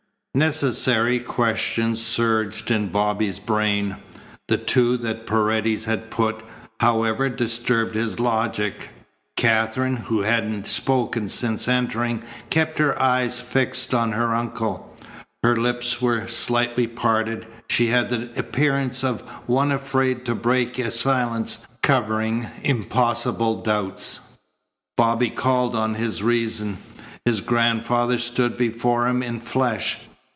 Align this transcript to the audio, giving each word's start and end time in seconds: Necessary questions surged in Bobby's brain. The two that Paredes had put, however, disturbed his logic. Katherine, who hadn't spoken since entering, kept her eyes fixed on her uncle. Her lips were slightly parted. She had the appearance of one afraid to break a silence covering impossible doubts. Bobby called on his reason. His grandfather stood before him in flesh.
Necessary 0.33 1.19
questions 1.19 2.01
surged 2.01 2.71
in 2.71 2.87
Bobby's 2.87 3.37
brain. 3.37 3.97
The 4.47 4.57
two 4.57 4.95
that 4.95 5.27
Paredes 5.27 5.83
had 5.83 6.09
put, 6.09 6.41
however, 6.79 7.27
disturbed 7.27 7.95
his 7.95 8.17
logic. 8.17 8.91
Katherine, 9.35 9.97
who 9.97 10.21
hadn't 10.21 10.67
spoken 10.67 11.27
since 11.27 11.67
entering, 11.67 12.23
kept 12.49 12.77
her 12.77 12.97
eyes 13.01 13.41
fixed 13.41 13.93
on 13.93 14.13
her 14.13 14.33
uncle. 14.33 14.95
Her 15.43 15.57
lips 15.57 16.01
were 16.01 16.25
slightly 16.29 16.87
parted. 16.87 17.45
She 17.67 17.87
had 17.87 18.07
the 18.09 18.31
appearance 18.39 19.03
of 19.03 19.19
one 19.47 19.69
afraid 19.73 20.23
to 20.27 20.33
break 20.33 20.79
a 20.79 20.91
silence 20.91 21.67
covering 21.81 22.47
impossible 22.63 23.61
doubts. 23.61 24.21
Bobby 24.95 25.29
called 25.29 25.75
on 25.75 25.95
his 25.95 26.23
reason. 26.23 26.77
His 27.25 27.41
grandfather 27.41 28.17
stood 28.17 28.55
before 28.55 29.09
him 29.09 29.21
in 29.21 29.41
flesh. 29.41 29.97